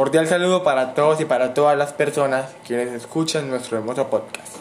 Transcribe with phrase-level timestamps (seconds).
[0.00, 4.56] Cordial saludo para todos y para todas las personas quienes escuchan nuestro hermoso podcast.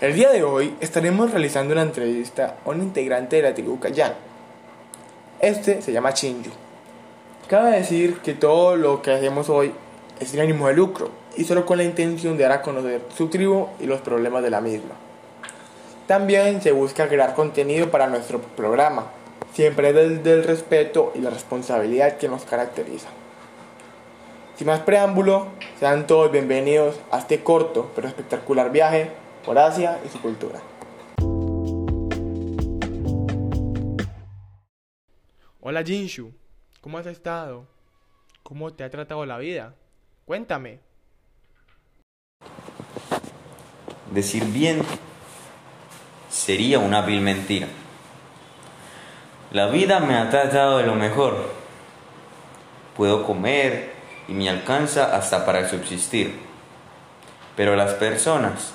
[0.00, 4.12] El día de hoy estaremos realizando una entrevista a un integrante de la tribu Cayán.
[5.40, 6.52] Este se llama Chinju.
[7.48, 9.72] Cabe decir que todo lo que hacemos hoy
[10.20, 13.26] es sin ánimo de lucro y solo con la intención de dar a conocer su
[13.26, 14.94] tribu y los problemas de la misma.
[16.06, 19.06] También se busca crear contenido para nuestro programa,
[19.52, 23.08] siempre desde el respeto y la responsabilidad que nos caracteriza.
[24.58, 29.12] Sin más preámbulo, sean todos bienvenidos a este corto pero espectacular viaje
[29.44, 30.60] por Asia y su cultura.
[35.60, 36.32] Hola Jinshu,
[36.80, 37.68] ¿cómo has estado?
[38.42, 39.76] ¿Cómo te ha tratado la vida?
[40.24, 40.80] Cuéntame.
[44.10, 44.82] Decir bien
[46.28, 47.68] sería una vil mentira.
[49.52, 51.48] La vida me ha tratado de lo mejor.
[52.96, 53.97] Puedo comer,
[54.28, 56.38] y me alcanza hasta para subsistir.
[57.56, 58.72] Pero las personas,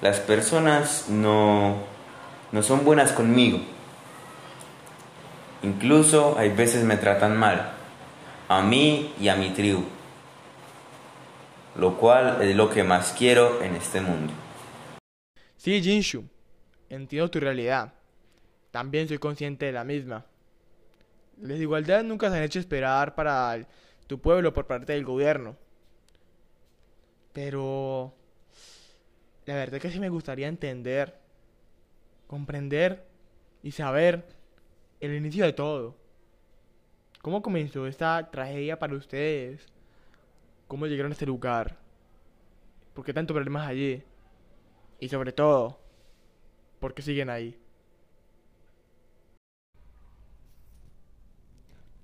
[0.00, 1.76] las personas no,
[2.50, 3.60] no son buenas conmigo.
[5.62, 7.72] Incluso hay veces me tratan mal,
[8.48, 9.84] a mí y a mi tribu,
[11.76, 14.32] lo cual es lo que más quiero en este mundo.
[15.56, 16.24] Sí, Jinshu,
[16.88, 17.92] entiendo tu realidad.
[18.70, 20.24] También soy consciente de la misma.
[21.40, 23.58] La desigualdad nunca se han hecho esperar para
[24.08, 25.56] tu pueblo por parte del gobierno.
[27.32, 28.14] Pero
[29.46, 31.14] la verdad es que sí me gustaría entender,
[32.26, 33.06] comprender
[33.62, 34.26] y saber
[34.98, 35.94] el inicio de todo.
[37.22, 39.66] ¿Cómo comenzó esta tragedia para ustedes?
[40.66, 41.76] ¿Cómo llegaron a este lugar?
[42.94, 44.02] ¿Por qué tantos problemas allí?
[45.00, 45.78] Y sobre todo,
[46.80, 47.58] ¿por qué siguen ahí?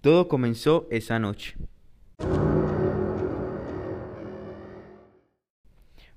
[0.02, 1.56] Todo comenzó esa noche.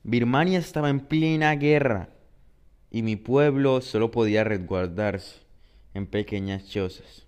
[0.09, 2.07] Birmania estaba en plena guerra
[2.89, 5.41] y mi pueblo solo podía resguardarse
[5.93, 7.27] en pequeñas chozas.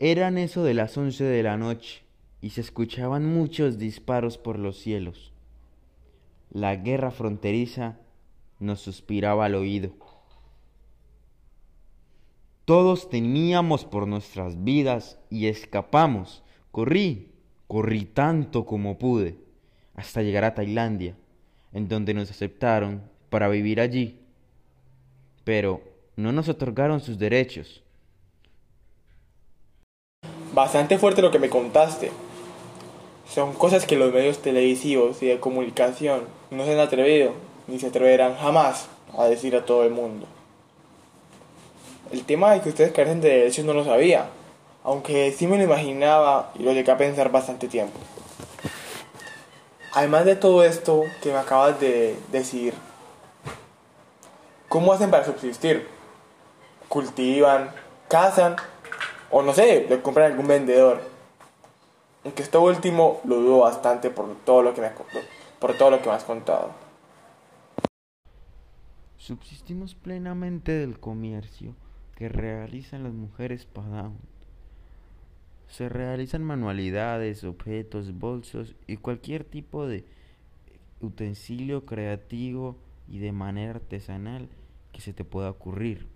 [0.00, 2.02] Eran eso de las once de la noche
[2.40, 5.32] y se escuchaban muchos disparos por los cielos.
[6.50, 8.00] La guerra fronteriza
[8.58, 9.92] nos suspiraba al oído.
[12.64, 16.42] Todos temíamos por nuestras vidas y escapamos.
[16.72, 17.30] Corrí,
[17.68, 19.45] corrí tanto como pude
[19.96, 21.14] hasta llegar a Tailandia,
[21.72, 24.18] en donde nos aceptaron para vivir allí,
[25.44, 25.80] pero
[26.16, 27.82] no nos otorgaron sus derechos.
[30.52, 32.10] Bastante fuerte lo que me contaste.
[33.28, 37.34] Son cosas que los medios televisivos y de comunicación no se han atrevido,
[37.66, 40.26] ni se atreverán jamás a decir a todo el mundo.
[42.12, 44.28] El tema de que ustedes carecen de derechos no lo sabía,
[44.84, 47.98] aunque sí me lo imaginaba y lo llegué a pensar bastante tiempo.
[49.96, 52.74] Además de todo esto que me acabas de decir,
[54.68, 55.88] ¿cómo hacen para subsistir?
[56.86, 57.70] ¿Cultivan?
[58.06, 58.56] ¿Cazan?
[59.30, 61.00] O no sé, le compran a algún vendedor.
[62.24, 64.90] Aunque esto último lo dudo bastante por todo lo que me,
[65.58, 66.72] por todo lo que me has contado.
[69.16, 71.74] Subsistimos plenamente del comercio
[72.16, 74.35] que realizan las mujeres Padawan
[75.68, 80.04] se realizan manualidades, objetos, bolsos y cualquier tipo de
[81.00, 82.76] utensilio creativo
[83.08, 84.48] y de manera artesanal
[84.92, 86.08] que se te pueda ocurrir.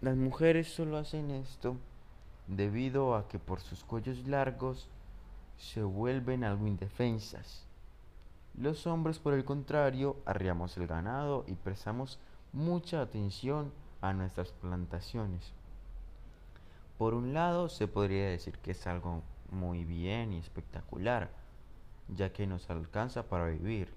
[0.00, 1.76] Las mujeres solo hacen esto
[2.46, 4.88] debido a que por sus cuellos largos
[5.56, 7.66] se vuelven algo indefensas.
[8.54, 12.18] Los hombres, por el contrario, arriamos el ganado y prestamos
[12.52, 15.52] mucha atención a nuestras plantaciones.
[16.98, 21.30] Por un lado, se podría decir que es algo muy bien y espectacular,
[22.08, 23.92] ya que nos alcanza para vivir,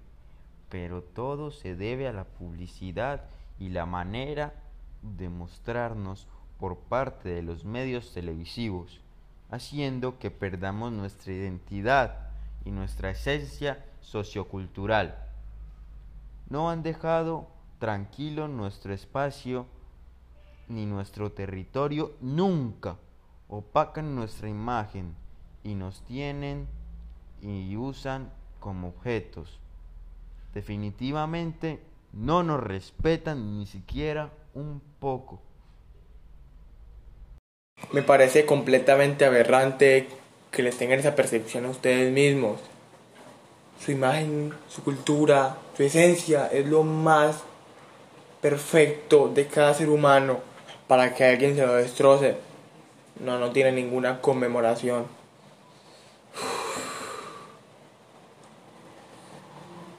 [0.68, 3.24] pero todo se debe a la publicidad
[3.58, 4.54] y la manera
[5.02, 6.28] de mostrarnos
[6.60, 9.00] por parte de los medios televisivos,
[9.50, 12.30] haciendo que perdamos nuestra identidad
[12.64, 15.16] y nuestra esencia sociocultural.
[16.48, 17.48] No han dejado
[17.80, 19.66] tranquilo nuestro espacio
[20.72, 22.96] ni nuestro territorio nunca
[23.48, 25.14] opacan nuestra imagen
[25.62, 26.66] y nos tienen
[27.42, 28.30] y usan
[28.60, 29.60] como objetos.
[30.54, 31.80] Definitivamente
[32.12, 35.40] no nos respetan ni siquiera un poco.
[37.92, 40.08] Me parece completamente aberrante
[40.50, 42.60] que les tengan esa percepción a ustedes mismos.
[43.80, 47.42] Su imagen, su cultura, su esencia es lo más
[48.40, 50.51] perfecto de cada ser humano
[50.92, 52.36] para que alguien se lo destroce.
[53.24, 55.06] no, no tiene ninguna conmemoración.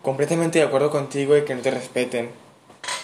[0.03, 2.29] Completamente de acuerdo contigo de que no te respeten.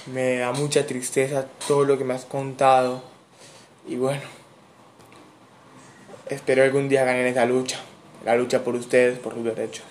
[0.05, 3.01] Me da mucha tristeza todo lo que me has contado.
[3.87, 4.21] Y bueno,
[6.27, 7.79] espero algún día ganen esa lucha.
[8.23, 9.85] La lucha por ustedes, por sus derechos.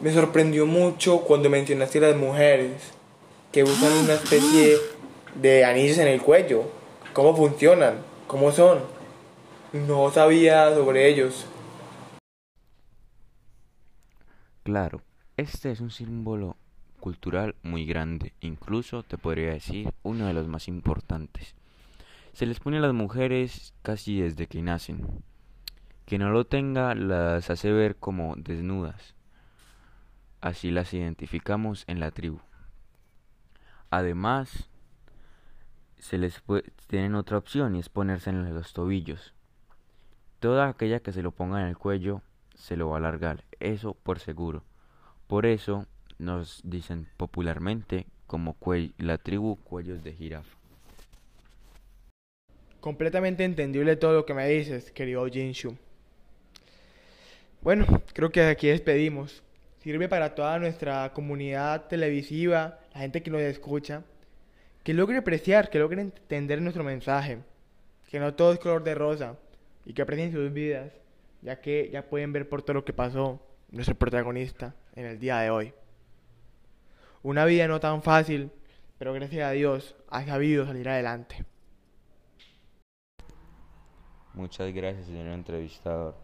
[0.00, 2.80] Me sorprendió mucho cuando mencionaste a las mujeres
[3.52, 4.99] que usan una especie
[5.34, 6.64] de anillos en el cuello.
[7.12, 7.94] ¿Cómo funcionan?
[8.26, 8.80] ¿Cómo son?
[9.72, 11.46] No sabía sobre ellos.
[14.62, 15.02] Claro,
[15.36, 16.56] este es un símbolo
[17.00, 21.54] cultural muy grande, incluso te podría decir uno de los más importantes.
[22.32, 25.24] Se les pone a las mujeres casi desde que nacen.
[26.06, 29.14] Que no lo tenga las hace ver como desnudas.
[30.40, 32.40] Así las identificamos en la tribu.
[33.90, 34.69] Además,
[36.00, 36.42] se les
[36.86, 39.34] tienen otra opción y es ponerse en los tobillos.
[40.40, 42.22] Toda aquella que se lo ponga en el cuello
[42.54, 44.64] se lo va a alargar, eso por seguro.
[45.26, 45.86] Por eso
[46.18, 48.56] nos dicen popularmente como
[48.98, 50.56] la tribu cuellos de jirafa.
[52.80, 55.76] Completamente entendible todo lo que me dices, querido Jinshu.
[57.60, 59.42] Bueno, creo que aquí despedimos.
[59.82, 64.02] Sirve para toda nuestra comunidad televisiva, la gente que nos escucha,
[64.82, 67.38] que logre apreciar, que logre entender nuestro mensaje,
[68.08, 69.36] que no todo es color de rosa
[69.84, 70.92] y que aprecien sus vidas,
[71.42, 73.40] ya que ya pueden ver por todo lo que pasó
[73.70, 75.74] nuestro protagonista en el día de hoy.
[77.22, 78.50] Una vida no tan fácil,
[78.98, 81.44] pero gracias a Dios ha sabido salir adelante.
[84.32, 86.14] Muchas gracias, señor entrevistador.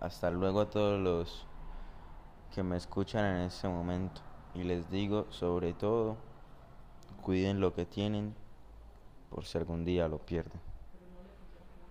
[0.00, 1.46] Hasta luego a todos los
[2.54, 4.20] que me escuchan en este momento.
[4.54, 6.16] Y les digo, sobre todo,
[7.24, 8.34] cuiden lo que tienen
[9.30, 10.73] por si algún día lo pierden.